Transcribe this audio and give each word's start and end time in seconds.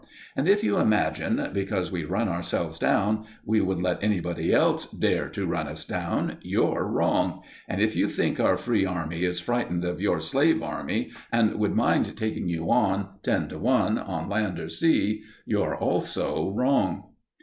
And 0.35 0.49
if 0.49 0.63
you 0.63 0.79
imagine, 0.79 1.49
because 1.53 1.91
we 1.91 2.05
run 2.05 2.27
ourselves 2.27 2.79
down, 2.79 3.27
we 3.45 3.61
would 3.61 3.79
let 3.79 4.03
anybody 4.03 4.51
else 4.51 4.89
dare 4.89 5.29
to 5.29 5.45
run 5.45 5.67
us 5.67 5.85
down, 5.85 6.37
you're 6.41 6.87
wrong. 6.87 7.43
And 7.67 7.79
if 7.79 7.95
you 7.95 8.07
think 8.07 8.39
our 8.39 8.57
free 8.57 8.83
army 8.83 9.23
is 9.23 9.39
frightened 9.39 9.85
of 9.85 10.01
your 10.01 10.19
slave 10.19 10.63
army, 10.63 11.11
and 11.31 11.53
would 11.59 11.75
mind 11.75 12.17
taking 12.17 12.49
you 12.49 12.71
on, 12.71 13.09
ten 13.21 13.47
to 13.49 13.59
one, 13.59 13.99
on 13.99 14.27
land 14.27 14.57
or 14.57 14.69
sea, 14.69 15.21
you're 15.45 15.75
also 15.77 16.49
wrong." 16.51 17.03